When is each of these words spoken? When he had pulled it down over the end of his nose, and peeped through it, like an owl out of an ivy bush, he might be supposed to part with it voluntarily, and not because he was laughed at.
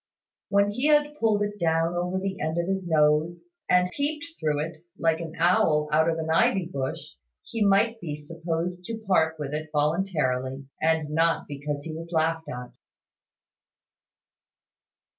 When 0.49 0.71
he 0.71 0.87
had 0.87 1.13
pulled 1.19 1.43
it 1.43 1.59
down 1.59 1.93
over 1.93 2.17
the 2.17 2.39
end 2.41 2.57
of 2.57 2.67
his 2.67 2.87
nose, 2.87 3.45
and 3.69 3.91
peeped 3.91 4.25
through 4.39 4.61
it, 4.65 4.77
like 4.97 5.19
an 5.19 5.35
owl 5.37 5.89
out 5.91 6.09
of 6.09 6.17
an 6.17 6.31
ivy 6.31 6.65
bush, 6.65 7.17
he 7.43 7.63
might 7.63 8.01
be 8.01 8.15
supposed 8.15 8.83
to 8.85 8.97
part 8.97 9.37
with 9.37 9.53
it 9.53 9.69
voluntarily, 9.71 10.65
and 10.81 11.11
not 11.11 11.45
because 11.47 11.83
he 11.83 11.93
was 11.93 12.11
laughed 12.11 12.49
at. 12.49 12.71